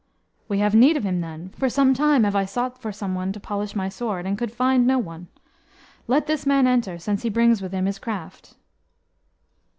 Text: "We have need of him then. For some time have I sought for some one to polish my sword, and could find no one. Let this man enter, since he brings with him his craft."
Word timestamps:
"We 0.47 0.57
have 0.57 0.73
need 0.73 0.97
of 0.97 1.03
him 1.03 1.21
then. 1.21 1.49
For 1.49 1.69
some 1.69 1.93
time 1.93 2.23
have 2.23 2.35
I 2.35 2.43
sought 2.43 2.81
for 2.81 2.91
some 2.91 3.13
one 3.13 3.31
to 3.33 3.39
polish 3.39 3.75
my 3.75 3.87
sword, 3.87 4.25
and 4.25 4.35
could 4.35 4.51
find 4.51 4.87
no 4.87 4.97
one. 4.97 5.27
Let 6.07 6.25
this 6.25 6.43
man 6.43 6.65
enter, 6.65 6.97
since 6.97 7.21
he 7.21 7.29
brings 7.29 7.61
with 7.61 7.71
him 7.71 7.85
his 7.85 7.99
craft." 7.99 8.55